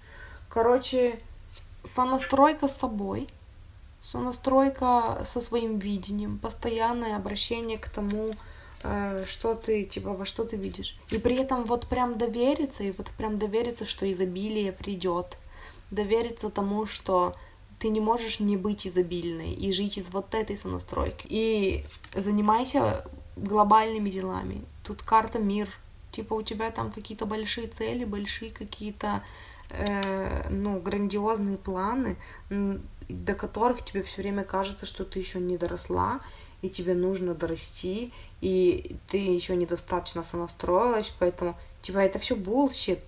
Короче, 0.57 1.19
сонастройка 1.83 2.67
с 2.67 2.75
собой, 2.75 3.27
сонастройка 4.01 5.23
со 5.31 5.39
своим 5.39 5.77
видением, 5.77 6.39
постоянное 6.39 7.15
обращение 7.15 7.77
к 7.77 7.87
тому, 7.89 8.31
э, 8.81 9.23
что 9.27 9.53
ты, 9.53 9.83
типа, 9.83 10.13
во 10.13 10.25
что 10.25 10.45
ты 10.45 10.55
видишь. 10.55 10.97
И 11.11 11.19
при 11.19 11.35
этом 11.35 11.63
вот 11.65 11.85
прям 11.85 12.17
довериться, 12.17 12.81
и 12.81 12.89
вот 12.89 13.11
прям 13.19 13.37
довериться, 13.37 13.85
что 13.85 14.11
изобилие 14.11 14.71
придет. 14.71 15.37
Довериться 15.91 16.49
тому, 16.49 16.87
что 16.87 17.35
ты 17.77 17.89
не 17.89 17.99
можешь 17.99 18.39
не 18.39 18.57
быть 18.57 18.87
изобильной 18.87 19.53
и 19.53 19.71
жить 19.71 19.99
из 19.99 20.09
вот 20.09 20.33
этой 20.33 20.57
сонастройки. 20.57 21.27
И 21.29 21.85
занимайся 22.15 23.05
глобальными 23.35 24.09
делами. 24.09 24.65
Тут 24.83 25.03
карта 25.03 25.37
мир 25.37 25.69
Типа 26.11 26.33
у 26.33 26.41
тебя 26.41 26.71
там 26.71 26.91
какие-то 26.91 27.25
большие 27.25 27.67
цели, 27.67 28.03
большие 28.03 28.51
какие-то, 28.51 29.23
э, 29.69 30.49
ну, 30.49 30.79
грандиозные 30.79 31.57
планы, 31.57 32.17
до 33.09 33.33
которых 33.33 33.83
тебе 33.83 34.01
все 34.01 34.21
время 34.21 34.43
кажется, 34.43 34.85
что 34.85 35.05
ты 35.05 35.19
еще 35.19 35.39
не 35.39 35.57
доросла, 35.57 36.19
и 36.61 36.69
тебе 36.69 36.93
нужно 36.95 37.35
дорасти, 37.35 38.11
и 38.41 38.95
ты 39.07 39.17
еще 39.17 39.55
недостаточно 39.55 40.23
сонастроилась, 40.23 41.13
поэтому, 41.19 41.55
типа, 41.81 41.99
это 41.99 42.19
все 42.19 42.35
bullshit. 42.35 43.01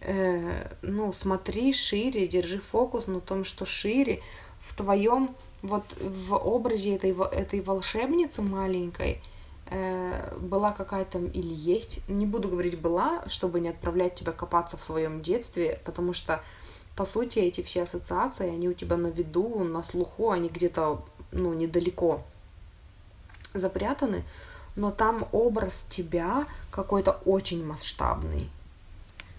Э, 0.00 0.76
ну, 0.82 1.12
смотри 1.12 1.72
шире, 1.72 2.28
держи 2.28 2.60
фокус 2.60 3.06
на 3.06 3.20
том, 3.20 3.44
что 3.44 3.64
шире, 3.64 4.22
в 4.60 4.76
твоем, 4.76 5.34
вот 5.62 5.84
в 6.00 6.34
образе 6.34 6.96
этой, 6.96 7.12
этой 7.32 7.60
волшебницы 7.60 8.42
маленькой, 8.42 9.20
была 10.38 10.72
какая-то 10.72 11.18
или 11.18 11.52
есть, 11.52 12.00
не 12.08 12.26
буду 12.26 12.48
говорить 12.48 12.80
была, 12.80 13.24
чтобы 13.26 13.60
не 13.60 13.68
отправлять 13.68 14.14
тебя 14.14 14.32
копаться 14.32 14.76
в 14.76 14.82
своем 14.82 15.22
детстве, 15.22 15.80
потому 15.84 16.12
что, 16.12 16.40
по 16.94 17.04
сути, 17.04 17.40
эти 17.40 17.62
все 17.62 17.82
ассоциации, 17.82 18.48
они 18.48 18.68
у 18.68 18.74
тебя 18.74 18.96
на 18.96 19.08
виду, 19.08 19.64
на 19.64 19.82
слуху, 19.82 20.30
они 20.30 20.48
где-то, 20.48 21.02
ну, 21.32 21.52
недалеко 21.52 22.22
запрятаны, 23.54 24.22
но 24.76 24.90
там 24.90 25.26
образ 25.32 25.86
тебя 25.88 26.46
какой-то 26.70 27.20
очень 27.24 27.64
масштабный. 27.64 28.48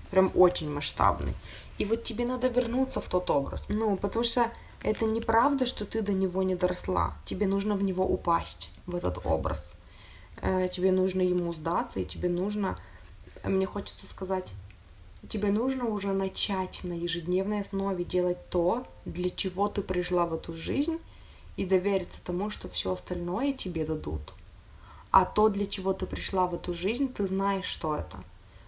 Прям 0.09 0.31
очень 0.35 0.71
масштабный. 0.71 1.35
И 1.77 1.85
вот 1.85 2.03
тебе 2.03 2.25
надо 2.25 2.47
вернуться 2.47 3.01
в 3.01 3.07
тот 3.07 3.29
образ. 3.29 3.63
Ну, 3.69 3.95
потому 3.97 4.25
что 4.25 4.51
это 4.81 5.05
неправда, 5.05 5.65
что 5.65 5.85
ты 5.85 6.01
до 6.01 6.13
него 6.13 6.43
не 6.43 6.55
доросла. 6.55 7.15
Тебе 7.23 7.45
нужно 7.45 7.75
в 7.75 7.83
него 7.83 8.05
упасть, 8.05 8.71
в 8.85 8.95
этот 8.95 9.19
образ. 9.25 9.75
Э, 10.41 10.69
тебе 10.71 10.91
нужно 10.91 11.21
ему 11.21 11.53
сдаться, 11.53 11.99
и 11.99 12.05
тебе 12.05 12.29
нужно, 12.29 12.77
мне 13.43 13.65
хочется 13.65 14.05
сказать, 14.05 14.53
тебе 15.29 15.51
нужно 15.51 15.85
уже 15.85 16.13
начать 16.13 16.83
на 16.83 16.93
ежедневной 16.93 17.61
основе 17.61 18.03
делать 18.03 18.49
то, 18.49 18.85
для 19.05 19.29
чего 19.29 19.67
ты 19.67 19.81
пришла 19.81 20.25
в 20.25 20.33
эту 20.33 20.53
жизнь, 20.53 20.99
и 21.55 21.65
довериться 21.65 22.19
тому, 22.23 22.49
что 22.49 22.69
все 22.69 22.93
остальное 22.93 23.51
тебе 23.51 23.83
дадут. 23.83 24.33
А 25.11 25.25
то, 25.25 25.49
для 25.49 25.65
чего 25.65 25.93
ты 25.93 26.05
пришла 26.05 26.45
в 26.45 26.53
эту 26.53 26.73
жизнь, 26.73 27.11
ты 27.11 27.25
знаешь, 27.25 27.65
что 27.65 27.95
это. 27.95 28.23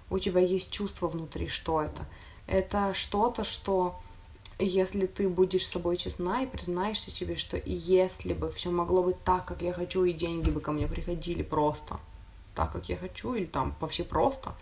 У 0.10 0.18
тебя 0.18 0.42
есть 0.42 0.72
чувство 0.72 1.08
внутри, 1.08 1.48
что 1.48 1.82
это. 1.82 2.06
Это 2.48 2.96
что-то, 2.96 3.44
что 3.44 4.00
если 4.60 5.06
ты 5.06 5.30
будешь 5.30 5.66
с 5.66 5.72
собой 5.72 5.98
честна 5.98 6.44
и 6.44 6.48
признаешься 6.48 7.12
себе, 7.12 7.38
что 7.38 7.62
если 7.66 8.34
бы 8.34 8.52
все 8.52 8.70
могло 8.70 9.04
быть 9.04 9.24
так, 9.24 9.46
как 9.46 9.62
я 9.62 9.74
хочу, 9.74 10.04
и 10.04 10.14
деньги 10.14 10.50
бы 10.50 10.60
ко 10.60 10.72
мне 10.72 10.88
приходили 10.88 11.44
просто 11.44 12.00
так, 12.56 12.72
как 12.72 12.90
я 12.90 12.98
хочу, 12.98 13.34
или 13.34 13.46
там 13.46 13.76
вообще 13.80 14.04
просто, 14.04 14.54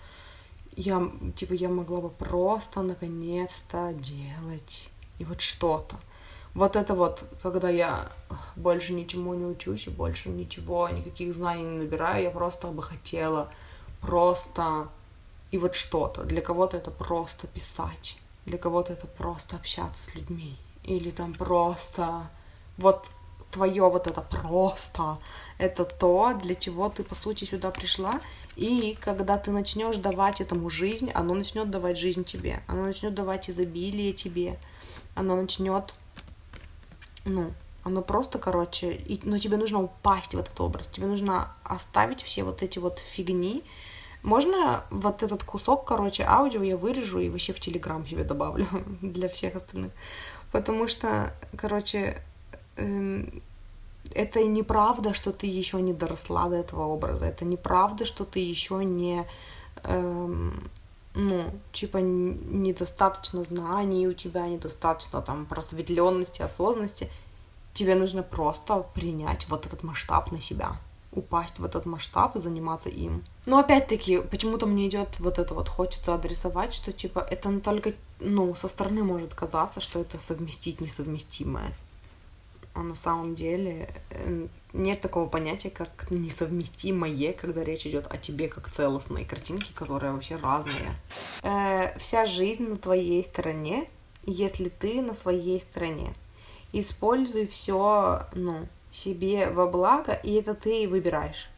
я, 0.76 1.12
типа, 1.36 1.54
я 1.54 1.70
могла 1.70 2.02
бы 2.02 2.10
просто 2.10 2.82
наконец-то 2.82 3.94
делать 3.94 4.90
и 5.18 5.24
вот 5.24 5.42
что-то 5.42 5.98
вот 6.58 6.76
это 6.76 6.96
вот, 6.96 7.24
когда 7.44 7.70
я 7.70 8.12
больше 8.56 8.94
ничему 8.94 9.36
не 9.36 9.46
учусь 9.46 9.86
и 9.86 9.92
больше 9.92 10.30
ничего, 10.30 10.90
никаких 10.90 11.36
знаний 11.36 11.62
не 11.64 11.78
набираю, 11.78 12.24
я 12.24 12.32
просто 12.32 12.70
бы 12.70 12.82
хотела 12.82 13.52
просто 14.02 14.88
и 15.52 15.60
вот 15.60 15.76
что-то. 15.76 16.24
Для 16.24 16.42
кого-то 16.42 16.76
это 16.78 16.90
просто 16.90 17.46
писать, 17.46 18.18
для 18.48 18.58
кого-то 18.58 18.94
это 18.94 19.06
просто 19.06 19.58
общаться 19.58 20.04
с 20.04 20.16
людьми, 20.16 20.58
или 20.84 21.12
там 21.12 21.34
просто 21.34 22.30
вот 22.78 23.10
твое 23.52 23.90
вот 23.90 24.08
это 24.08 24.22
просто, 24.22 25.20
это 25.58 25.86
то, 25.86 26.34
для 26.34 26.56
чего 26.56 26.90
ты, 26.90 27.04
по 27.04 27.16
сути, 27.16 27.46
сюда 27.46 27.72
пришла, 27.72 28.20
и 28.56 28.98
когда 29.00 29.38
ты 29.38 29.52
начнешь 29.52 29.98
давать 29.98 30.42
этому 30.42 30.70
жизнь, 30.70 31.12
оно 31.12 31.34
начнет 31.34 31.70
давать 31.70 31.98
жизнь 31.98 32.24
тебе, 32.24 32.64
оно 32.68 32.84
начнет 32.84 33.14
давать 33.14 33.50
изобилие 33.50 34.14
тебе, 34.14 34.58
оно 35.16 35.36
начнет 35.36 35.94
ну, 37.26 37.54
оно 37.84 38.02
просто, 38.02 38.40
короче, 38.40 38.94
и, 38.94 39.20
но 39.24 39.38
тебе 39.40 39.58
нужно 39.58 39.82
упасть 39.82 40.34
в 40.34 40.40
этот 40.40 40.60
образ, 40.60 40.88
тебе 40.88 41.08
нужно 41.08 41.54
оставить 41.64 42.22
все 42.22 42.44
вот 42.44 42.64
эти 42.64 42.80
вот 42.80 43.00
фигни. 43.00 43.64
Можно 44.28 44.84
вот 44.90 45.24
этот 45.24 45.46
кусок, 45.46 45.86
короче, 45.86 46.26
аудио 46.28 46.62
я 46.62 46.76
вырежу 46.76 47.20
и 47.20 47.30
вообще 47.30 47.54
в 47.54 47.62
Телеграм 47.62 48.06
себе 48.06 48.26
добавлю 48.26 48.68
для 49.02 49.30
всех 49.30 49.56
остальных. 49.56 49.94
Потому 50.52 50.90
что, 50.90 51.32
короче, 51.56 52.22
эм, 52.76 53.42
это 54.14 54.44
неправда, 54.44 55.14
что 55.14 55.32
ты 55.32 55.48
еще 55.48 55.82
не 55.82 55.94
доросла 55.94 56.50
до 56.50 56.58
этого 56.58 56.88
образа. 56.88 57.24
Это 57.24 57.46
неправда, 57.46 58.04
что 58.04 58.26
ты 58.26 58.40
еще 58.40 58.84
не, 58.84 59.26
эм, 59.84 60.72
ну, 61.14 61.44
типа, 61.72 62.00
недостаточно 62.00 63.46
знаний 63.46 64.10
у 64.10 64.14
тебя, 64.14 64.46
недостаточно 64.46 65.22
там 65.22 65.46
просветленности, 65.46 66.42
осознанности, 66.42 67.10
тебе 67.74 67.96
нужно 67.96 68.24
просто 68.24 68.84
принять 68.94 69.48
вот 69.48 69.66
этот 69.66 69.84
масштаб 69.84 70.34
на 70.34 70.42
себя 70.42 70.76
упасть 71.18 71.60
в 71.60 71.66
этот 71.66 71.86
масштаб 71.86 72.36
и 72.36 72.40
заниматься 72.40 72.90
им. 72.90 73.24
Но 73.46 73.60
опять-таки, 73.60 74.20
почему-то 74.20 74.66
мне 74.66 74.88
идет 74.88 75.20
вот 75.20 75.40
это 75.40 75.54
вот, 75.54 75.70
хочется 75.70 76.14
адресовать, 76.14 76.74
что 76.74 76.94
типа 76.94 77.20
это 77.20 77.60
только, 77.60 77.94
ну, 78.20 78.54
со 78.56 78.68
стороны 78.68 79.04
может 79.04 79.34
казаться, 79.34 79.80
что 79.80 80.02
это 80.02 80.20
совместить 80.20 80.82
несовместимое. 80.82 81.74
А 82.74 82.84
на 82.84 82.96
самом 82.96 83.34
деле 83.34 83.90
э, 84.12 84.48
нет 84.74 85.02
такого 85.02 85.28
понятия, 85.28 85.72
как 85.72 86.12
несовместимое, 86.12 87.34
когда 87.34 87.64
речь 87.64 87.88
идет 87.88 88.06
о 88.08 88.18
тебе 88.18 88.48
как 88.48 88.70
целостной 88.70 89.26
картинке, 89.26 89.72
которая 89.74 90.14
вообще 90.14 90.36
разная. 90.36 90.96
Э, 91.42 91.98
вся 91.98 92.26
жизнь 92.26 92.68
на 92.70 92.78
твоей 92.78 93.24
стороне, 93.24 93.90
если 94.24 94.70
ты 94.70 95.02
на 95.02 95.16
своей 95.16 95.60
стороне. 95.60 96.14
Используй 96.72 97.48
все, 97.48 98.28
ну, 98.34 98.68
себе 98.92 99.50
во 99.50 99.68
благо, 99.68 100.14
и 100.14 100.34
это 100.34 100.54
ты 100.54 100.88
выбираешь. 100.88 101.50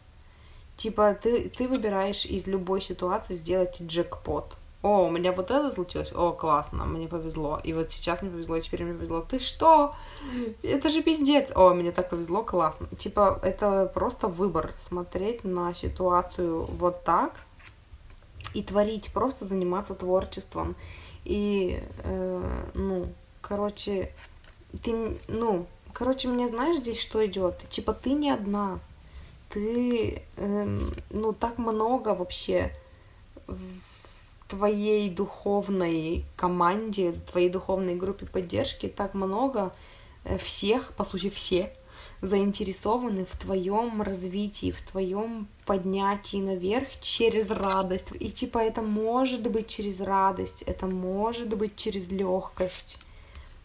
Типа, 0.78 1.14
ты, 1.14 1.50
ты 1.50 1.68
выбираешь 1.68 2.26
из 2.26 2.48
любой 2.48 2.82
ситуации 2.82 3.36
сделать 3.36 3.82
джекпот 3.82 4.56
о, 4.82 5.08
у 5.08 5.12
меня 5.12 5.34
вот 5.34 5.52
это 5.52 5.72
случилось, 5.74 6.14
о, 6.14 6.32
классно, 6.32 6.86
мне 6.86 7.08
повезло, 7.08 7.60
и 7.62 7.74
вот 7.74 7.92
сейчас 7.92 8.22
мне 8.22 8.32
повезло, 8.32 8.56
и 8.56 8.62
теперь 8.62 8.86
мне 8.86 8.94
повезло, 8.94 9.20
ты 9.20 9.40
что? 9.40 9.94
Это 10.64 10.88
же 10.88 11.02
пиздец, 11.02 11.52
о, 11.54 11.74
мне 11.74 11.92
так 11.92 12.10
повезло, 12.10 12.44
классно. 12.44 12.88
Типа, 12.98 13.40
это 13.44 13.92
просто 13.94 14.28
выбор, 14.28 14.72
смотреть 14.78 15.44
на 15.44 15.74
ситуацию 15.74 16.64
вот 16.64 17.04
так 17.04 17.42
и 18.54 18.64
творить, 18.64 19.12
просто 19.12 19.46
заниматься 19.46 19.96
творчеством. 19.96 20.78
И, 21.26 21.84
э, 22.06 22.44
ну, 22.74 23.08
короче, 23.42 24.14
ты, 24.82 25.18
ну, 25.28 25.66
короче, 26.00 26.30
мне 26.30 26.48
знаешь 26.48 26.78
здесь, 26.78 27.00
что 27.00 27.26
идет? 27.26 27.68
Типа, 27.70 27.92
ты 27.92 28.12
не 28.14 28.32
одна, 28.32 28.80
ты, 29.50 30.24
э, 30.38 30.78
ну, 31.10 31.34
так 31.34 31.58
много 31.58 32.16
вообще 32.16 32.72
твоей 34.48 35.10
духовной 35.10 36.24
команде, 36.38 37.12
твоей 37.12 37.50
духовной 37.50 37.96
группе 37.96 38.26
поддержки 38.26 38.88
так 38.88 39.14
много 39.14 39.74
э, 40.24 40.38
всех, 40.38 40.94
по 40.94 41.04
сути, 41.04 41.30
все 41.30 41.74
заинтересованы 42.22 43.26
в 43.26 43.38
твоем 43.38 44.02
развитии, 44.02 44.72
в 44.72 44.82
твоем 44.82 45.48
поднятии 45.66 46.38
наверх 46.38 46.88
через 47.02 47.50
радость. 47.50 48.08
И 48.20 48.32
типа 48.32 48.60
это 48.60 48.82
может 48.82 49.50
быть 49.50 49.68
через 49.68 50.00
радость, 50.00 50.62
это 50.64 50.88
может 50.88 51.56
быть 51.58 51.76
через 51.76 52.10
легкость, 52.10 53.00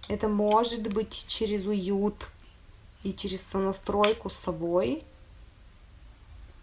это 0.08 0.28
может 0.28 0.92
быть 0.92 1.24
через 1.26 1.66
уют 1.66 2.28
и 3.02 3.12
через 3.12 3.42
сонастройку 3.42 4.30
с 4.30 4.34
собой. 4.36 5.02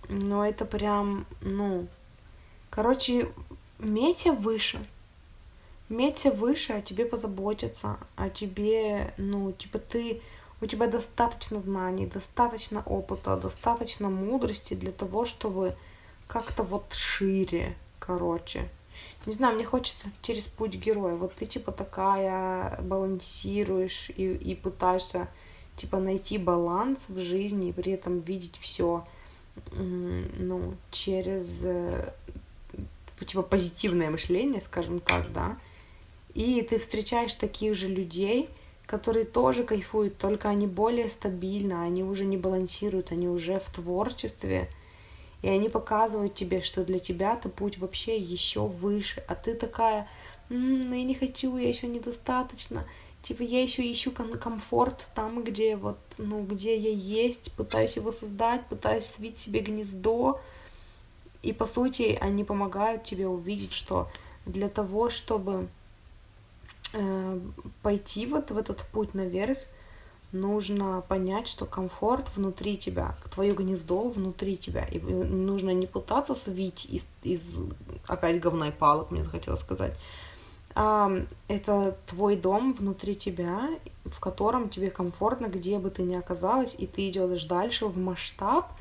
Но 0.09 0.45
это 0.45 0.65
прям, 0.65 1.25
ну, 1.41 1.87
короче, 2.69 3.31
Метя 3.79 4.31
выше. 4.31 4.85
Метя 5.89 6.31
выше, 6.31 6.73
о 6.73 6.81
тебе 6.81 7.05
позаботятся, 7.05 7.97
о 8.15 8.29
тебе, 8.29 9.13
ну, 9.17 9.51
типа 9.51 9.79
ты, 9.79 10.21
у 10.61 10.67
тебя 10.67 10.87
достаточно 10.87 11.59
знаний, 11.59 12.05
достаточно 12.05 12.83
опыта, 12.85 13.37
достаточно 13.37 14.09
мудрости 14.09 14.75
для 14.75 14.91
того, 14.91 15.25
чтобы 15.25 15.75
как-то 16.27 16.63
вот 16.63 16.93
шире, 16.93 17.75
короче. 17.99 18.69
Не 19.25 19.33
знаю, 19.33 19.55
мне 19.55 19.65
хочется 19.65 20.07
через 20.21 20.43
путь 20.43 20.75
героя. 20.75 21.15
Вот 21.15 21.33
ты 21.35 21.45
типа 21.45 21.71
такая 21.71 22.79
балансируешь 22.81 24.09
и, 24.09 24.33
и 24.33 24.55
пытаешься 24.55 25.27
типа 25.75 25.99
найти 25.99 26.37
баланс 26.37 27.05
в 27.07 27.19
жизни 27.19 27.69
и 27.69 27.73
при 27.73 27.93
этом 27.93 28.19
видеть 28.19 28.57
все 28.59 29.05
ну, 29.73 30.75
через 30.91 31.61
э, 31.63 32.13
типа 33.25 33.43
позитивное 33.43 34.09
мышление, 34.09 34.61
скажем 34.61 34.99
так, 34.99 35.31
да, 35.33 35.57
и 36.33 36.61
ты 36.61 36.79
встречаешь 36.79 37.35
таких 37.35 37.75
же 37.75 37.87
людей, 37.87 38.49
которые 38.85 39.25
тоже 39.25 39.63
кайфуют, 39.63 40.17
только 40.17 40.49
они 40.49 40.67
более 40.67 41.09
стабильно, 41.09 41.83
они 41.83 42.03
уже 42.03 42.25
не 42.25 42.37
балансируют, 42.37 43.11
они 43.11 43.27
уже 43.27 43.59
в 43.59 43.69
творчестве, 43.69 44.69
и 45.41 45.49
они 45.49 45.69
показывают 45.69 46.35
тебе, 46.35 46.61
что 46.61 46.83
для 46.83 46.99
тебя-то 46.99 47.49
путь 47.49 47.77
вообще 47.77 48.17
еще 48.17 48.65
выше, 48.65 49.23
а 49.27 49.35
ты 49.35 49.55
такая, 49.55 50.07
ну 50.49 50.93
я 50.93 51.03
не 51.03 51.15
хочу, 51.15 51.57
я 51.57 51.67
еще 51.67 51.87
недостаточно, 51.87 52.85
типа 53.21 53.43
я 53.43 53.61
еще 53.61 53.89
ищу 53.91 54.11
ком- 54.11 54.37
комфорт 54.37 55.09
там, 55.15 55.43
где 55.43 55.75
вот, 55.75 55.97
ну, 56.17 56.43
где 56.43 56.77
я 56.77 56.91
есть, 56.91 57.51
пытаюсь 57.53 57.95
его 57.95 58.11
создать, 58.11 58.65
пытаюсь 58.67 59.05
свить 59.05 59.39
себе 59.39 59.61
гнездо, 59.61 60.39
и 61.41 61.53
по 61.53 61.65
сути 61.65 62.17
они 62.21 62.43
помогают 62.43 63.03
тебе 63.03 63.27
увидеть, 63.27 63.73
что 63.73 64.09
для 64.45 64.69
того, 64.69 65.09
чтобы 65.09 65.67
э, 66.93 67.39
пойти 67.81 68.25
вот 68.27 68.51
в 68.51 68.57
этот 68.57 68.85
путь 68.91 69.15
наверх, 69.15 69.57
нужно 70.31 71.03
понять, 71.07 71.47
что 71.47 71.65
комфорт 71.65 72.35
внутри 72.35 72.77
тебя, 72.77 73.15
твое 73.33 73.53
гнездо 73.53 74.09
внутри 74.09 74.57
тебя. 74.57 74.85
И 74.85 74.99
нужно 74.99 75.71
не 75.71 75.87
пытаться 75.87 76.35
свить 76.35 76.85
из, 76.85 77.05
из 77.23 77.41
опять 78.07 78.39
говна 78.39 78.71
палок, 78.71 79.11
мне 79.11 79.23
захотелось 79.23 79.61
сказать. 79.61 79.97
А, 80.73 81.11
это 81.47 81.97
твой 82.05 82.35
дом 82.35 82.73
внутри 82.73 83.15
тебя, 83.15 83.69
в 84.05 84.19
котором 84.19 84.69
тебе 84.69 84.89
комфортно, 84.89 85.47
где 85.47 85.79
бы 85.79 85.89
ты 85.89 86.03
ни 86.03 86.15
оказалась, 86.15 86.75
и 86.77 86.87
ты 86.87 87.09
идешь 87.09 87.43
дальше 87.43 87.87
в 87.87 87.97
масштаб, 87.97 88.71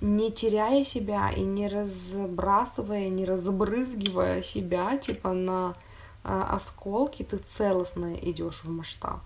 не 0.00 0.32
теряя 0.32 0.82
себя 0.84 1.30
и 1.30 1.42
не 1.42 1.68
разбрасывая, 1.68 3.08
не 3.08 3.24
разбрызгивая 3.24 4.42
себя, 4.42 4.96
типа 4.96 5.32
на 5.32 5.76
а, 6.24 6.54
осколки, 6.56 7.22
ты 7.22 7.38
целостно 7.38 8.14
идешь 8.14 8.64
в 8.64 8.70
масштаб. 8.70 9.20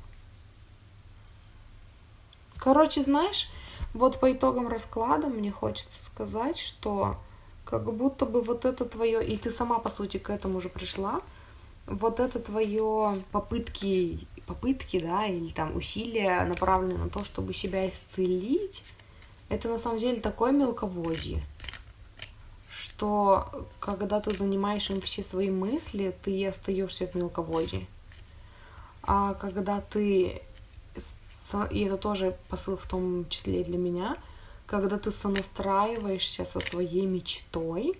Короче, 2.59 3.03
знаешь, 3.03 3.51
вот 3.95 4.21
по 4.21 4.33
итогам 4.33 4.69
расклада 4.69 5.29
мне 5.29 5.51
хочется 5.51 6.05
сказать, 6.05 6.59
что 6.59 7.17
как 7.65 7.93
будто 7.93 8.27
бы 8.27 8.43
вот 8.43 8.65
это 8.65 8.85
твое, 8.85 9.27
и 9.27 9.37
ты 9.37 9.51
сама, 9.51 9.79
по 9.79 9.91
сути, 9.91 10.19
к 10.19 10.31
этому 10.31 10.59
уже 10.59 10.69
пришла, 10.69 11.21
вот 11.87 12.21
это 12.21 12.39
твое 12.39 13.23
попытки, 13.33 14.27
попытки, 14.47 15.01
да, 15.01 15.27
или 15.27 15.51
там 15.51 15.77
усилия, 15.77 16.45
направленные 16.45 16.99
на 16.99 17.09
то, 17.09 17.25
чтобы 17.25 17.55
себя 17.55 17.89
исцелить, 17.89 18.83
это 19.49 19.69
на 19.69 19.79
самом 19.79 19.99
деле 19.99 20.21
такое 20.21 20.53
мелководье, 20.53 21.43
что 22.69 23.69
когда 23.81 24.21
ты 24.21 24.31
занимаешь 24.33 24.91
им 24.91 25.01
все 25.01 25.23
свои 25.23 25.51
мысли, 25.51 26.15
ты 26.23 26.47
остаешься 26.47 27.07
в 27.07 27.15
мелководье. 27.15 27.87
А 29.03 29.35
когда 29.35 29.81
ты 29.81 30.43
и 31.71 31.85
это 31.85 31.97
тоже 31.97 32.37
посыл 32.49 32.77
в 32.77 32.87
том 32.87 33.29
числе 33.29 33.61
и 33.61 33.65
для 33.65 33.79
меня, 33.79 34.17
когда 34.67 34.99
ты 34.99 35.13
сонастраиваешься 35.13 36.45
со 36.45 36.61
своей 36.61 37.07
мечтой, 37.07 37.99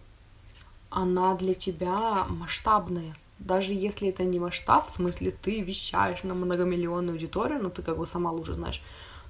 она 0.91 1.35
для 1.35 1.55
тебя 1.55 2.25
масштабная. 2.29 3.17
Даже 3.39 3.75
если 3.75 4.09
это 4.09 4.25
не 4.25 4.41
масштаб, 4.41 4.91
в 4.91 4.95
смысле 4.97 5.31
ты 5.31 5.61
вещаешь 5.61 6.23
на 6.23 6.35
многомиллионную 6.35 7.15
аудиторию, 7.15 7.63
ну 7.63 7.71
ты 7.71 7.83
как 7.83 7.99
бы 7.99 8.07
сама 8.07 8.33
лучше 8.33 8.55
знаешь, 8.55 8.83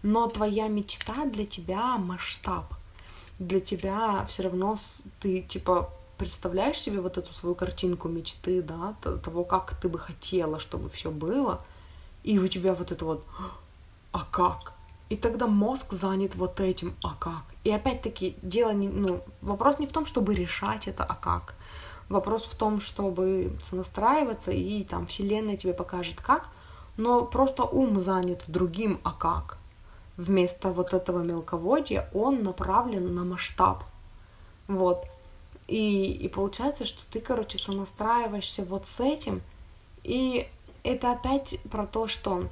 но 0.03 0.29
твоя 0.29 0.69
мечта 0.69 1.27
для 1.27 1.45
тебя 1.45 1.99
масштаб. 1.99 2.73
Для 3.39 3.61
тебя 3.61 4.25
все 4.29 4.45
равно 4.45 4.77
ты 5.21 5.43
типа 5.43 5.91
представляешь 6.17 6.79
себе 6.79 7.01
вот 7.01 7.19
эту 7.19 7.33
свою 7.35 7.55
картинку 7.55 8.09
мечты, 8.09 8.63
да, 8.63 8.95
того, 9.03 9.45
как 9.45 9.79
ты 9.81 9.89
бы 9.89 9.99
хотела, 9.99 10.59
чтобы 10.59 10.89
все 10.89 11.11
было, 11.11 11.61
и 12.23 12.39
у 12.39 12.49
тебя 12.49 12.75
вот 12.75 12.93
это 12.93 13.05
вот 13.05 13.25
а 14.17 14.25
как? 14.31 14.73
И 15.11 15.17
тогда 15.17 15.47
мозг 15.47 15.93
занят 15.93 16.35
вот 16.37 16.59
этим, 16.59 16.95
а 17.03 17.15
как? 17.19 17.45
И 17.65 17.71
опять-таки 17.71 18.37
дело 18.41 18.73
не, 18.73 18.89
ну, 18.89 19.23
вопрос 19.43 19.79
не 19.79 19.87
в 19.87 19.93
том, 19.93 20.07
чтобы 20.07 20.35
решать 20.35 20.89
это, 20.89 21.05
а 21.05 21.15
как. 21.15 21.55
Вопрос 22.09 22.45
в 22.45 22.55
том, 22.55 22.81
чтобы 22.81 23.53
сонастраиваться, 23.69 24.53
и 24.53 24.85
там 24.85 25.07
вселенная 25.07 25.59
тебе 25.59 25.75
покажет 25.75 26.23
как, 26.23 26.49
но 26.97 27.27
просто 27.27 27.65
ум 27.65 28.01
занят 28.01 28.45
другим, 28.47 29.01
а 29.05 29.13
как. 29.13 29.59
Вместо 30.17 30.73
вот 30.73 30.95
этого 30.95 31.23
мелководья 31.23 32.09
он 32.15 32.43
направлен 32.43 33.15
на 33.15 33.25
масштаб. 33.25 33.85
Вот. 34.67 35.05
И, 35.69 36.11
и 36.11 36.29
получается, 36.29 36.87
что 36.87 37.03
ты, 37.11 37.21
короче, 37.21 37.59
сонастраиваешься 37.59 38.65
вот 38.65 38.87
с 38.87 38.99
этим, 38.99 39.43
и 40.05 40.49
это 40.85 41.13
опять 41.13 41.61
про 41.71 41.87
то, 41.87 42.09
что 42.09 42.49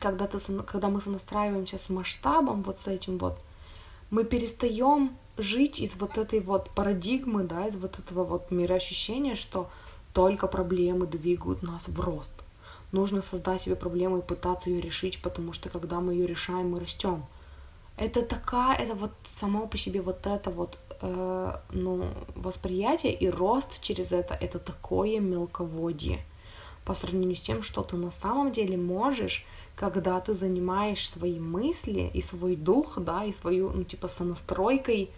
когда, 0.00 0.26
ты, 0.26 0.38
когда 0.62 0.88
мы 0.88 1.00
сонастраиваемся 1.00 1.78
с 1.78 1.88
масштабом, 1.88 2.62
вот 2.62 2.80
с 2.80 2.86
этим 2.86 3.18
вот, 3.18 3.38
мы 4.10 4.24
перестаем 4.24 5.16
жить 5.36 5.80
из 5.80 5.94
вот 5.96 6.18
этой 6.18 6.40
вот 6.40 6.70
парадигмы, 6.70 7.44
да, 7.44 7.66
из 7.66 7.76
вот 7.76 7.98
этого 7.98 8.24
вот 8.24 8.50
мироощущения, 8.50 9.34
что 9.34 9.70
только 10.12 10.48
проблемы 10.48 11.06
двигают 11.06 11.62
нас 11.62 11.86
в 11.86 12.00
рост. 12.00 12.32
Нужно 12.92 13.22
создать 13.22 13.62
себе 13.62 13.76
проблему 13.76 14.18
и 14.18 14.22
пытаться 14.22 14.68
ее 14.70 14.80
решить, 14.80 15.22
потому 15.22 15.52
что 15.52 15.68
когда 15.68 16.00
мы 16.00 16.14
ее 16.14 16.26
решаем, 16.26 16.70
мы 16.70 16.80
растем. 16.80 17.24
Это 17.96 18.22
такая, 18.22 18.76
это 18.76 18.94
вот 18.94 19.12
само 19.38 19.66
по 19.66 19.78
себе 19.78 20.00
вот 20.02 20.26
это 20.26 20.50
вот, 20.50 20.78
э, 21.02 21.52
ну, 21.70 22.04
восприятие 22.34 23.12
и 23.12 23.28
рост 23.28 23.80
через 23.80 24.10
это, 24.10 24.34
это 24.34 24.58
такое 24.58 25.20
мелководье 25.20 26.24
по 26.84 26.94
сравнению 26.94 27.36
с 27.36 27.40
тем, 27.40 27.62
что 27.62 27.82
ты 27.82 27.96
на 27.96 28.10
самом 28.10 28.52
деле 28.52 28.76
можешь 28.76 29.46
когда 29.80 30.20
ты 30.20 30.34
занимаешь 30.34 31.08
свои 31.08 31.38
мысли 31.40 32.10
и 32.12 32.20
свой 32.20 32.54
дух, 32.54 32.98
да, 32.98 33.24
и 33.24 33.32
свою, 33.32 33.70
ну, 33.70 33.82
типа, 33.82 34.08
сонастройкой, 34.08 35.10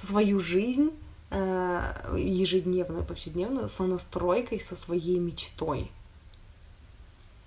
свою 0.00 0.38
жизнь 0.38 0.92
э, 1.30 2.16
ежедневную, 2.16 3.04
повседневную, 3.04 3.68
сонастройкой 3.68 4.60
со 4.60 4.76
своей 4.76 5.18
мечтой. 5.18 5.90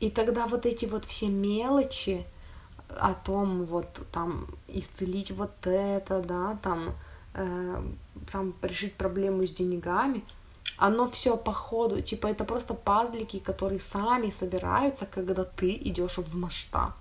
И 0.01 0.11
тогда 0.11 0.45
вот 0.45 0.65
эти 0.65 0.85
вот 0.85 1.05
все 1.05 1.29
мелочи 1.29 2.25
о 2.89 3.13
том, 3.13 3.63
вот 3.63 3.87
там 4.11 4.47
исцелить 4.67 5.31
вот 5.31 5.53
это, 5.63 6.21
да, 6.21 6.59
там, 6.61 6.95
э, 7.33 7.81
там 8.29 8.53
решить 8.61 8.95
проблему 8.95 9.47
с 9.47 9.51
деньгами, 9.51 10.21
оно 10.77 11.09
все 11.09 11.37
по 11.37 11.51
ходу, 11.51 12.01
типа 12.01 12.27
это 12.27 12.45
просто 12.45 12.73
пазлики, 12.73 13.39
которые 13.39 13.79
сами 13.79 14.33
собираются, 14.39 15.05
когда 15.05 15.43
ты 15.43 15.71
идешь 15.71 16.17
в 16.17 16.35
масштаб. 16.37 16.91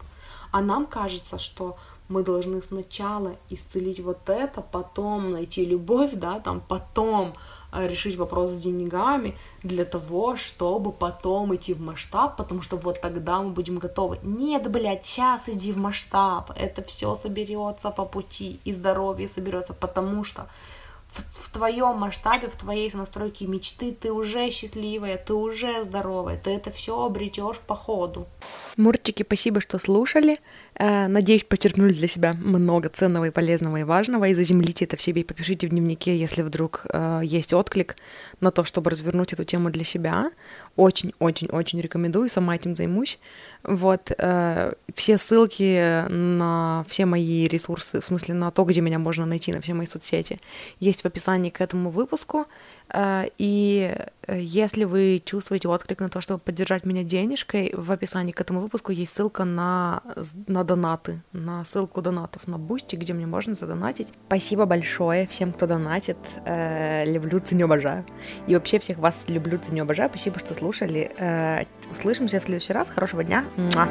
А 0.51 0.61
нам 0.61 0.87
кажется, 0.87 1.39
что 1.39 1.77
мы 2.09 2.23
должны 2.23 2.63
сначала 2.63 3.37
исцелить 3.51 4.01
вот 4.01 4.29
это, 4.29 4.63
потом 4.63 5.33
найти 5.33 5.65
любовь, 5.65 6.13
да, 6.15 6.41
там, 6.41 6.63
потом 6.67 7.35
э, 7.73 7.89
решить 7.89 8.17
вопрос 8.17 8.53
с 8.53 8.61
деньгами 8.61 9.37
для 9.63 9.85
того, 9.85 10.37
чтобы 10.37 10.93
потом 10.93 11.55
идти 11.55 11.75
в 11.75 11.81
масштаб, 11.81 12.37
потому 12.37 12.63
что 12.63 12.77
вот 12.77 13.01
тогда 13.01 13.43
мы 13.43 13.51
будем 13.51 13.79
готовы. 13.79 14.19
Нет, 14.23 14.71
блядь, 14.71 15.05
сейчас 15.05 15.49
иди 15.49 15.73
в 15.73 15.79
масштаб, 15.79 16.53
это 16.57 16.83
все 16.83 17.17
соберется 17.17 17.91
по 17.91 18.05
пути, 18.05 18.61
и 18.65 18.73
здоровье 18.73 19.29
соберется, 19.29 19.75
потому 19.75 20.23
что 20.25 20.47
в, 21.17 21.47
в 21.47 21.49
твоем 21.51 21.97
масштабе, 21.97 22.49
в 22.49 22.57
твоей 22.57 22.91
настройке 22.95 23.47
мечты 23.47 23.93
ты 23.93 24.13
уже 24.13 24.51
счастливая, 24.51 25.17
ты 25.17 25.35
уже 25.35 25.85
здоровая, 25.85 26.37
ты 26.37 26.51
это 26.51 26.71
все 26.71 27.05
обретешь 27.05 27.59
по 27.61 27.75
ходу. 27.75 28.27
Мурчики, 28.77 29.23
спасибо, 29.23 29.61
что 29.61 29.79
слушали. 29.79 30.39
Э, 30.75 31.09
надеюсь, 31.09 31.45
почерпнули 31.45 31.93
для 31.93 32.09
себя 32.09 32.35
много 32.35 32.89
ценного 32.89 33.27
и 33.27 33.31
полезного 33.31 33.79
и 33.79 33.85
важного, 33.85 34.25
и 34.27 34.35
заземлите 34.35 34.85
это 34.85 34.97
в 34.97 35.03
себе, 35.03 35.23
и 35.23 35.25
попишите 35.25 35.67
в 35.67 35.71
дневнике, 35.71 36.17
если 36.17 36.43
вдруг 36.43 36.87
э, 36.93 37.23
есть 37.25 37.53
отклик 37.53 37.97
на 38.41 38.51
то, 38.51 38.65
чтобы 38.65 38.91
развернуть 38.91 39.33
эту 39.33 39.45
тему 39.45 39.71
для 39.71 39.85
себя. 39.85 40.31
Очень-очень-очень 40.77 41.81
рекомендую, 41.81 42.29
сама 42.29 42.55
этим 42.55 42.77
займусь. 42.77 43.19
Вот, 43.63 44.13
э, 44.17 44.73
все 44.95 45.19
ссылки 45.19 46.07
на 46.09 46.85
все 46.89 47.07
мои 47.07 47.49
ресурсы, 47.49 48.01
в 48.01 48.05
смысле 48.05 48.35
на 48.35 48.51
то, 48.51 48.65
где 48.65 48.81
меня 48.81 48.99
можно 48.99 49.27
найти, 49.27 49.53
на 49.53 49.61
все 49.61 49.75
мои 49.75 49.87
соцсети, 49.87 50.39
есть 50.79 51.03
в 51.03 51.07
описании 51.07 51.51
к 51.51 51.61
этому 51.61 51.91
выпуску. 51.91 52.47
Э, 52.93 53.25
и 53.39 53.95
э, 54.27 54.39
если 54.41 54.85
вы 54.85 55.23
чувствуете 55.25 55.69
отклик 55.69 56.01
на 56.01 56.09
то, 56.09 56.21
чтобы 56.21 56.41
поддержать 56.41 56.85
меня 56.85 57.03
денежкой, 57.03 57.73
в 57.75 57.91
описании 57.93 58.33
к 58.33 58.41
этому 58.41 58.61
выпуску 58.61 58.93
есть 58.93 59.15
ссылка 59.15 59.45
на, 59.45 60.03
на 60.47 60.65
донаты, 60.65 61.23
на 61.33 61.65
ссылку 61.65 62.03
донатов 62.03 62.49
на 62.49 62.59
Boosty, 62.59 62.97
где 62.97 63.13
мне 63.13 63.27
можно 63.27 63.55
задонатить. 63.55 64.13
Спасибо 64.29 64.67
большое 64.67 65.27
всем, 65.27 65.53
кто 65.53 65.67
донатит. 65.67 66.19
Э, 66.45 67.05
люблю, 67.11 67.39
ценю, 67.41 67.67
обожаю. 67.67 68.05
И 68.47 68.55
вообще 68.55 68.79
всех 68.79 68.99
вас 68.99 69.25
люблю, 69.29 69.59
ценю, 69.59 69.83
обожаю. 69.83 70.09
Спасибо, 70.11 70.39
что 70.39 70.55
слушали. 70.55 71.67
Услышимся 71.93 72.41
в 72.41 72.45
следующий 72.45 72.73
раз. 72.73 72.89
Хорошего 72.89 73.25
дня. 73.25 73.45
Муа. 73.57 73.89